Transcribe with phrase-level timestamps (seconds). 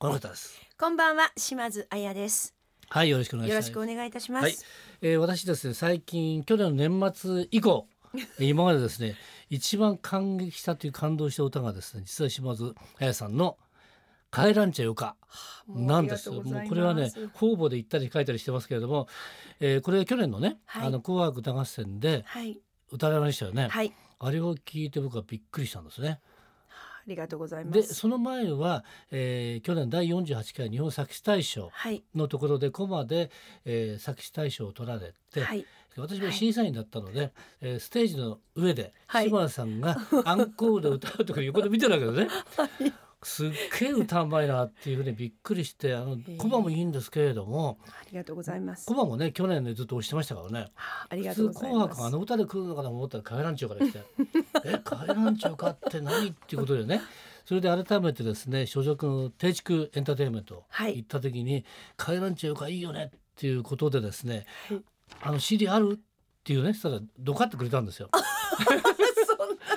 [0.00, 0.58] この方です。
[0.78, 2.54] こんばんは島津彩です。
[2.88, 3.68] はいよろしくお願いしよます。
[3.68, 4.54] ろしくお願いいたします、はい、
[5.02, 7.86] えー私ですね最近去年の年末以降
[8.40, 9.14] 今までですね
[9.50, 13.58] 一番感激したという感動した歌がですね実は島津彩さんの
[14.32, 15.16] 「帰らんちゃよか」
[15.68, 16.30] もうなんです。
[16.30, 16.64] ありがとうございます。
[16.64, 19.06] もうこれはね方々で言ったり書いたりしてますけれども、
[19.60, 20.86] えーこれ去年のね「はい。
[20.86, 22.58] あの紅白歌合戦」ではい。
[22.90, 23.92] 歌われましたよね、はい。
[24.18, 26.20] あれを聞いて僕はびっくりしたんですね。
[27.00, 32.02] ありがとうございまですその前は、えー去年第48回日本作詞大賞はい。
[32.14, 33.30] のところでコマで、
[33.64, 35.64] えー作詞大賞を取られて、はい。
[35.96, 39.28] 私も審査員だったので、えーステージの上ではい。
[39.28, 42.92] 島田さんがアンコールで歌うとか横で見てるわけですね。
[43.22, 54.02] すっげえ歌うまいなっていうふうにびっくりしてあのえコマもいいんですけれどもありがとうございますコマもね去年ねずっと押してましたからねあありが普通とうございます紅白あの歌で来るのかなと思ったら「帰らんちゅう」から来て
[54.64, 57.02] 「え帰らんちゅうかって何?」っていうことでね
[57.44, 61.64] それで改めてですね所属の定畜エンターテインメントはい行った時に
[61.98, 64.82] 「帰らんちゅうかいいよね」っていうことでですねはい
[65.20, 65.98] 「あの CD ある?」
[66.40, 68.08] っていうねそしたらドカってくれたんですよ。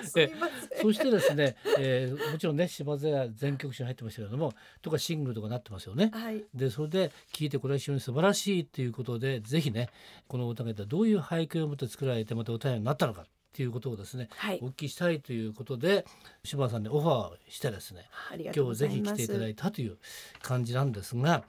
[0.08, 0.82] そんなすみません。
[0.82, 6.12] そしてですね、えーもちろんね島津屋全曲集に入ってましたけれどもとかシングルとかなってますよね。
[6.14, 6.44] はい。
[6.54, 9.90] でそれで聴いてこれは非常に素晴らしいっていうことでぜひね
[10.28, 14.60] この歌がどういう背景を持って作られてまた歌になったのかっていうことをですねはい。
[14.64, 16.06] お聞きしたいということで
[16.44, 18.10] 島田さんにオファーしてですね
[18.56, 19.98] 今日ぜひ来ていただいたという
[20.42, 21.44] 感じなんですが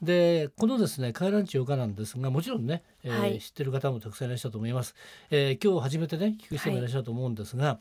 [0.00, 3.40] でこのですね「帰らんちよか」なんですがもちろんね、えーはい。
[3.40, 4.94] 知ってる方もたくさんいらっしゃると思います、
[5.30, 7.80] えー今日初めてね聞く人もいらっしゃると思うんですが、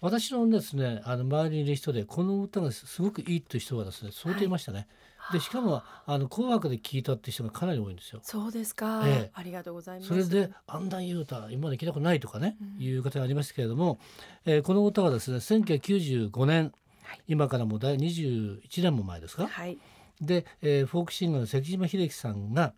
[0.00, 4.88] 私のですねあの周りにいる人でこの歌がすごくいいという人がですね相当いましたね、
[5.32, 8.20] でしかもあの紅白で聴いたって人がかなり多いんですよ。
[8.22, 9.30] そうですか、ええ。
[9.34, 10.08] ありがとうございます。
[10.08, 12.82] それで「あんないい歌今まで聞いたことない」とかね、うん。
[12.82, 13.98] いう方がありましたけれども、
[14.44, 16.72] えーこの歌はですね1995年、
[17.02, 17.20] はい。
[17.28, 19.78] 今からもう第21年も前ですか、はい。
[20.20, 22.74] で、えーフォークシンガーの関島秀樹さんが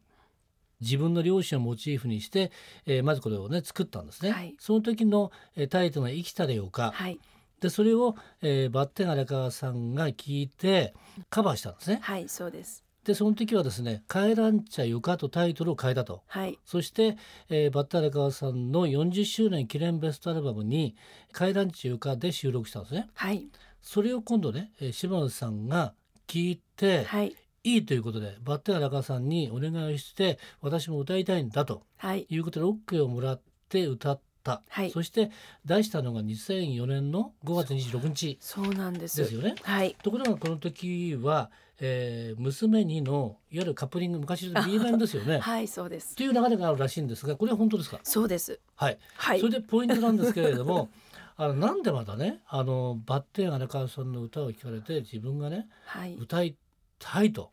[0.80, 2.50] 自分の両親をモチーフにして、
[2.86, 4.32] えーまずこれをね作ったんですね。
[4.32, 4.54] はい。
[4.58, 7.18] その時の、えータイトルが「生きたれよか」はい
[7.60, 10.94] でそれを、えーバッテン荒川さんが聞いて
[11.28, 11.98] カバーしたんですね。
[12.02, 16.22] はいそうですでその時はですね「帰らんちゃよか」とタイトルを変えたと。
[16.26, 17.16] はいそして、
[17.48, 20.96] えーバッテン荒川さんの40周年記念ベストアルバムに
[21.34, 23.08] 「帰らんちゃよか」で収録したんですね。
[23.14, 23.48] はい
[23.80, 25.94] それを今度ね、えー島津さんが
[26.26, 34.90] 聞いて、はいいいということでバッテン荒川さんにお願いをして私も歌いたいんだとはいいうことで OK をもらって歌った、はい。
[34.90, 35.30] そして
[35.64, 39.16] 出したのが2004年の5月26日そうなんです。
[39.18, 39.54] ですよね。
[39.62, 39.96] はい。
[40.02, 45.38] ところがこの時は、えー娘にのいわゆるカップリング昔の B 面ですよね。
[45.40, 46.14] はいそうです。
[46.16, 48.00] という流れがあるらしいんですがこれは本当ですか？
[48.02, 48.60] そうです。
[48.76, 49.40] はい、はい。
[49.40, 50.90] それでポイントなんですけれども
[51.36, 56.14] あのなんでまたねあのバッテン荒川さんの歌を聞かれて自分がねはい。
[56.14, 56.56] 歌い
[56.98, 57.50] たいと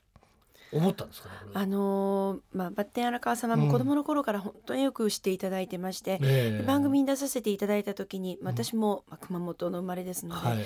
[0.72, 1.30] 思ったんですか？
[1.30, 6.66] ねあのーまあ、バッテン荒川様も子供の頃から本当によくしていただいてまして、ええ。
[6.66, 8.38] 番組に出させていただいた時にん。
[8.44, 10.58] 私も、まあ、熊本の生まれですので、はい。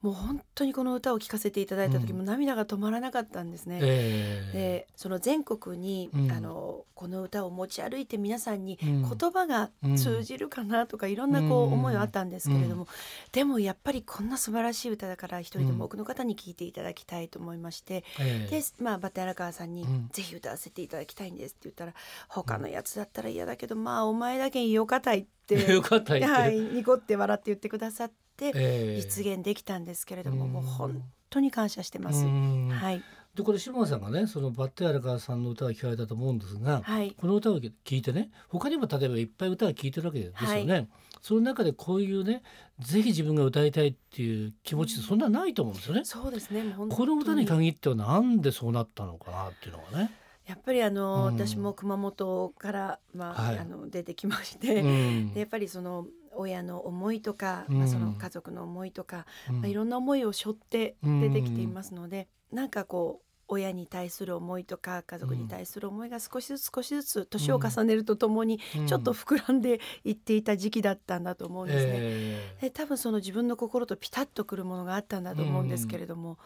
[0.00, 2.18] もう本当にこの歌を聴かせていただいた時うん。
[2.18, 3.78] も涙が止まらなかったんですね。
[3.82, 4.52] ええ。
[4.52, 6.32] でその全国に、うん。
[6.32, 9.02] あのこの歌を持ち歩いて皆さんにうん。
[9.02, 12.86] 言葉が通じるかなとかいろんなこううん思いはあったんですけれども、
[13.32, 15.78] でもやっぱりこんな素晴らしい歌だから一人でうん。
[15.78, 18.50] も多くの方に聴いていただきたいと思いまして、ええ。
[18.50, 21.94] で、まあ、バッテン荒川さんにうん「ぜひ歌わせていただきたいんです」って言ったら
[22.28, 29.00] 「他のやつだったら嫌だけどまあお前だけよかたい」ってよかったはい、ニコって笑って言ってくださってええ。
[29.00, 32.24] 実現できたんですけれども、うんもう本当に感謝してます。
[32.24, 32.68] うん。
[32.68, 33.02] はい、
[33.38, 40.88] でこれ島田さんがねそのバッテン荒川さんの歌を聞かれたと思うんですが、はい、この歌を聴いてね他にも例えばいっぱい歌を聴いてるわけですよね、
[41.22, 42.42] その中でこういうね
[42.80, 46.62] ぜひ自分が歌いたいっていう気持ちってそんなないと思うんですよね、そうですね。
[46.76, 50.10] この歌に限ってはなんでそうなったのかなっていうのがね、
[50.48, 51.34] やっぱりあの、うん。
[51.34, 53.58] 私も熊本からまあ、はい。
[53.58, 55.32] あの出てきまして、うん。
[55.34, 57.78] でやっぱりその親の思いとか、うん。
[57.78, 59.60] まあその家族の思いとか、うん。
[59.60, 71.92] まあいろんな思いを背負って出てきていますので、なんかこう親に対する思いとか家族に対する思いが少しずつ少しずつ年を重ねるとともにちょっと膨らんでいっていた時期だったんだと思うんですね。
[71.94, 76.38] えで多分その自分の心とピタッとくるものがあったんだと思うんですけれども、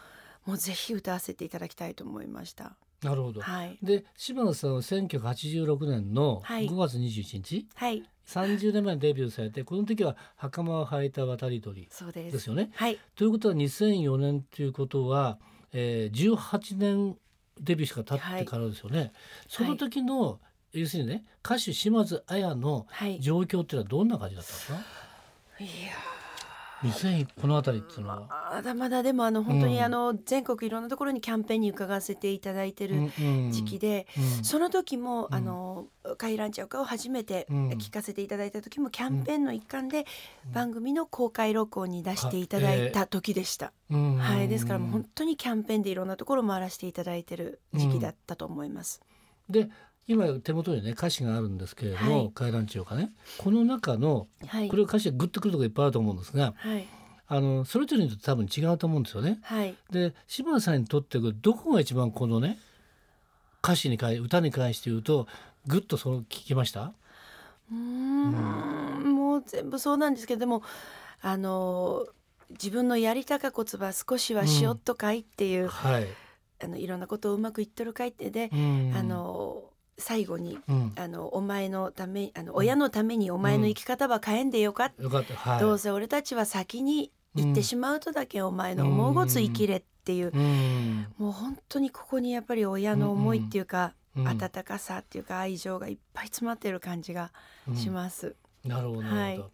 [0.46, 2.76] もうぜひ歌わせていただきたいと思いました。
[3.02, 3.40] なるほど。
[3.40, 3.78] はい。
[3.82, 12.32] で柴野さんは1986年のはい5月21日、はい、30年前にデビューされてこの時は袴を履いた渡り鳥そうです。
[12.32, 12.70] ですよね。
[12.74, 15.38] はい、ということは2004年ということは、
[15.72, 17.16] えー、18年
[17.60, 19.12] デビューしか経ってからですよね。
[19.48, 20.40] その時の、
[20.72, 23.16] 要するにね歌手島津亜矢のはい。
[23.16, 24.74] い状況っていうのはどんな感じだったんですか？
[25.64, 25.92] や
[26.82, 28.50] 2000この辺りっていうのは。
[28.52, 29.72] まだまだでもあの本当うん。
[29.72, 33.10] にあの全国いろんなところにキャンペーンに伺わせていただいてる
[33.50, 34.44] 時期で、うん。
[34.44, 35.34] その時も、うん。
[35.34, 35.86] あの
[36.18, 37.68] 「カイランチャオカ」を初めてうん。
[37.70, 40.06] 聞かせていただいた時もキャンペーンの一環で
[40.46, 40.52] うん。
[40.52, 43.72] 番組の公開録音に出していただいた時でした。
[43.90, 44.16] うん。
[44.16, 49.00] はい、ですからもう本当にキャンペーンでいろんなところ回らせていただいてる時期だったと思います。
[49.48, 49.68] で
[50.08, 53.12] 今手元にね歌詞があるんですけれどもはい「回覧地よかね。
[53.38, 54.68] この中のはい。
[54.68, 56.86] これ歌詞でグッとくるところいっぱいあると思うんですがはい。
[57.28, 59.38] あのそれぞれにとって多分違うと思うんですよね。
[59.42, 59.74] はい。
[59.90, 62.58] で柴田さんにとってどこが一番このね
[63.62, 65.28] 歌詞に関歌に関して言うと
[65.66, 66.92] グッとその聞きました？
[67.70, 69.14] うーん。
[69.14, 70.62] もう全部そうなんですけどでも
[71.20, 72.04] あの
[72.50, 76.06] 自分のやりたかこつば少しはしよっとかいっていう、はい。
[76.62, 78.92] あのいろんなことをうまくいっとるかいってで、うん。
[78.94, 79.70] あの
[80.02, 80.92] 最後にうん。
[80.96, 85.08] あのお前のためあの親のためにお前の生き方は変えんでよか、った。
[85.34, 85.60] はい。
[85.60, 91.06] どうせ俺たちは先に行ってしまうとだけお前の思うごつ生きれっていう、うん。
[91.16, 94.28] もう本当にここにやっぱり親の思いっていうか、うん。
[94.28, 97.32] 温かさっていうか愛情がいっぱい詰まってる感じが
[97.74, 98.36] します。
[98.64, 99.20] なるほどなるほど。
[99.20, 99.44] はい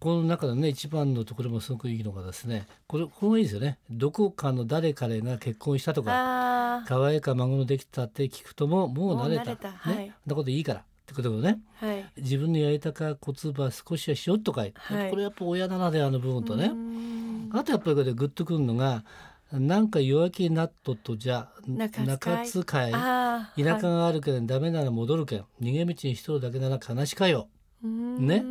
[0.00, 3.78] この中でね一番のところもすごくいいのがですねこれこれがいいですよね。
[3.90, 9.44] どこかの誰彼が結婚したとか可愛いか孫のできたって聞くとももう慣れた。
[9.54, 10.12] ね、はい。
[10.26, 10.80] なこといいから。
[10.80, 11.60] ってことでね。
[11.76, 12.04] はい。
[12.18, 15.10] 自分のやりたか骨葉少しはしよっとかい、はい。
[15.10, 16.70] これやっぱ親ならではの部分とね。
[17.52, 19.04] あとやっぱりこれでグッとくるのが
[19.50, 22.06] なんか弱気になっとっとじゃ中使い。
[22.06, 22.92] 中使い。
[22.92, 25.44] ああ田舎があるけどダメなら戻るけん。
[25.62, 27.48] 逃げ道にしとるだけなら悲しかよ。
[27.82, 28.44] ねね。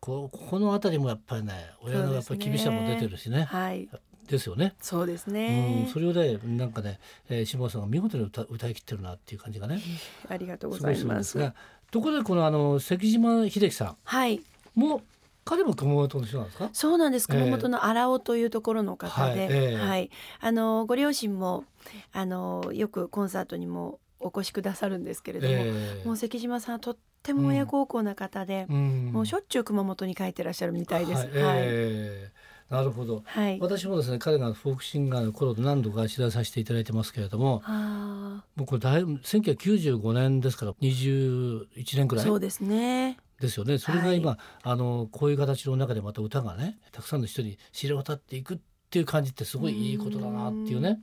[0.00, 1.52] ここの辺りもやっぱりね
[1.82, 3.88] 親のやっぱり厳しさも出てるしねはい。
[4.26, 4.74] ですよね。
[4.80, 5.88] そうですうん、ね。
[5.92, 9.80] それをねなんかね、えー、下田さんが見事に歌歌い切ってるなっていう感じがね
[10.28, 11.32] ありがとうございます。
[11.32, 11.54] すが
[11.90, 14.36] ところでこのあの関島秀樹さはい。
[14.36, 14.40] ん
[14.74, 15.02] も
[15.44, 16.70] 彼も熊本の人なんですか？
[16.72, 17.26] そうなんです。
[17.30, 20.10] ええ熊本の荒尾というところの方はいで、ええはい。
[20.40, 21.64] あのご両親も
[22.12, 31.26] あのよくコンサートにもお越しくださるんですけれども、ええもう関島さんはとっても親孝行な方で、うんもうしょっちゅう熊本に帰ってらっしゃるみたいです。
[31.26, 31.58] はいはい。
[31.62, 33.58] ええなるほどはい。
[33.60, 42.26] 私もですね彼がフォークシンガーの頃何度か取材させていただいてますけれどもあもうこれだいぶ1995年ですから21年くあ、らい？
[42.26, 43.18] そうですね。
[43.40, 48.58] ですよねそれが今、あのこういう形の中でまた歌がねたくさんの人に知れ渡っていくっ
[48.90, 51.00] ていう感じってすごいいいことだなっていうね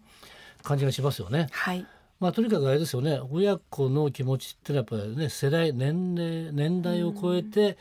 [0.61, 1.47] 感じがしますよね。
[1.51, 1.85] はい。
[2.19, 7.77] まあとにかくあれですよね親子の気持ちってのはやっぱりね世代年齢年代を超えて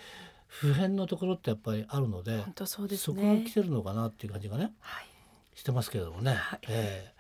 [0.47, 3.53] 普遍のところってやっぱりあるので、本当そうですそこがね来。
[3.53, 5.07] てるのかなっていう感じがねはい。
[5.55, 6.35] してますけれどもね。
[6.35, 7.17] はいええ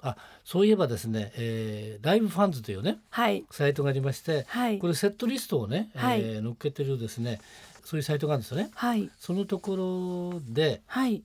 [0.00, 3.44] あそういえばですね、えーライブファンズというねはい。
[3.50, 4.86] サイトがありましてはいこ。
[4.86, 7.40] れセットリストをね、はいえー載っけてるですね
[7.84, 8.70] そういうサイトがあるんですよね。
[8.74, 9.10] はい。
[9.18, 11.22] そのところではい。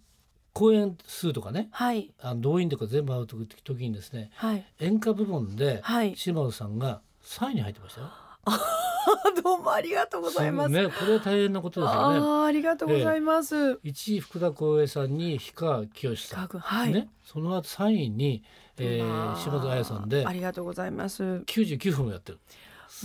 [0.54, 2.12] 公演数とかねはい。
[2.22, 4.66] あの動員とか全部会う時時にですねはい。
[4.80, 6.16] 演歌部門ではい。
[6.16, 8.12] 島津さんが3位に入ってましたよ。
[9.44, 10.70] どうもありがとうございます。
[10.70, 12.20] ねこれは大変なことですよね。
[12.20, 13.56] ああ、ありがとうございます。
[13.56, 16.94] 1位福田光栄さんに氷川きよしさん、はい。
[16.94, 18.44] ね、その後3位に、
[18.78, 21.24] えー、島津彩さんでありがとうございます。
[21.24, 22.40] 99分もやってる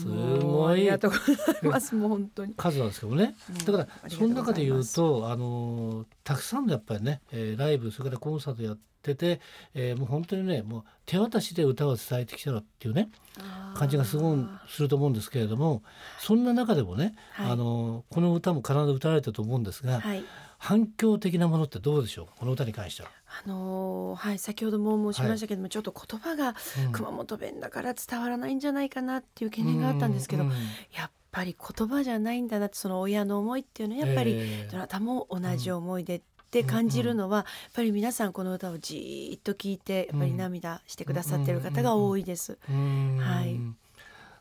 [0.03, 1.95] すごいありがとうございます。
[1.97, 2.55] もう本当に。
[2.55, 9.41] 数なんですけどねうんだからその中で言うとあのーたくさんのやっぱりね、えーライブそれからコンサートやってて、
[9.75, 13.11] えーもう本当にねもう手渡しで歌を伝えてきたらっていうね
[13.75, 14.39] 感じがすごい
[14.69, 15.83] すると思うんですけれども
[16.21, 20.25] そんな中でもね、はいあのーこの歌も必ず歌われたと思うんですが、はい。
[20.59, 22.27] 反響的なものってどうでしょう？
[22.27, 23.09] かこの歌に関しては。
[23.45, 26.55] あのーはい先ほども申しましたけども、ちょっと言葉が
[26.87, 26.93] うん。
[26.93, 30.51] 熊本弁だから伝わらないんじゃないかなっていう懸念があったんですけど、うん。
[30.51, 42.59] やっぱり言葉じゃないんだなってその親の思いっていうのはやっぱり、えーどなたも同じ思いでって感じるのは、やっぱり皆さんこの歌をじーっと聞いてやっぱり涙してくださってる方が多いです。
[42.69, 43.19] うん。
[43.21, 43.61] はい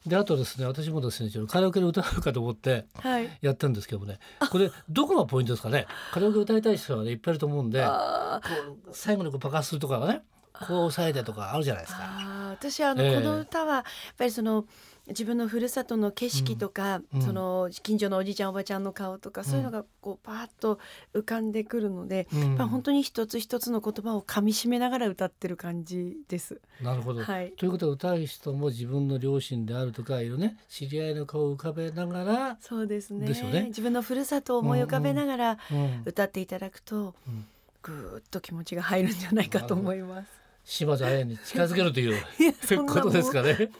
[0.07, 3.29] であとですね私もですねちょっとカラオケで歌うかと思ってはい。
[3.41, 4.19] やったんですけどもね
[4.51, 5.85] これどこがポイントですかね？
[6.13, 8.41] カラオケ歌いたい人はねいっぱいいると思うんでこあ
[8.87, 10.21] う最後にこう爆発するとかね
[10.53, 11.99] こう押さえてとかあるじゃないですか。
[12.03, 13.83] あ私あの、ええこの歌はやっ
[14.17, 14.65] ぱりその
[15.09, 17.21] 自分のふるさとの景色とか、うん。
[17.21, 20.79] その近所のおじいちゃんおばちゃんの顔とか、そういうのがこうパーッと
[21.13, 22.57] 浮かんでくるので、うん。
[22.57, 26.61] まあ本当に一つ一つの言葉を噛み締めながら歌ってる感じです。
[26.81, 27.51] なるほど、はい。
[27.51, 33.27] ということは歌う人も自分の両親であるとかいろね知り合いの顔を浮かべながら、そうですね。
[33.27, 33.65] ね。
[33.67, 36.03] 自分のふるさとを思い浮かべながらうん。
[36.05, 37.45] 歌っていただくと、うん。
[37.81, 40.37] ぐーっと気持ちが入るんじゃないかと思います。
[40.69, 42.21] 島津綾に近づけるという
[42.86, 43.71] ことですかね。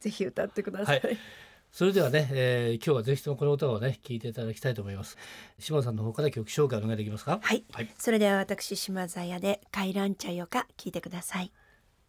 [0.00, 1.00] ぜひ歌ってください。
[1.00, 1.18] はい
[1.72, 5.16] それではね、えー今日はぜひともこの歌をね聞いていただきたいと思います。
[5.60, 7.38] 島津さんの方から曲紹介お願いできますか？
[7.40, 11.52] はい、はいそれでは私島津彩で回覧茶よか聞いてください。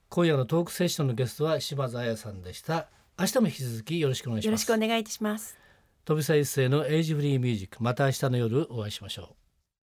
[0.09, 2.89] 今夜のトークセッションのゲストは島津綾さんでした。
[3.19, 4.45] 明日も引き続きよろしくお願いします。
[4.47, 5.59] よろしくお願いいたします。
[6.05, 9.40] 飛び一世のエイジフリーミュージックまた明日の夜お会いしましょう。